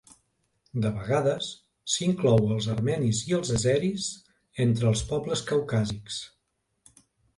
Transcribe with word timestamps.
De 0.85 0.91
vegades, 0.93 1.49
s'inclou 1.95 2.49
els 2.55 2.69
armenis 2.77 3.19
i 3.33 3.37
els 3.41 3.53
àzeris 3.57 4.09
entre 4.65 4.89
els 4.93 5.05
pobles 5.13 5.45
caucàsics. 5.53 6.19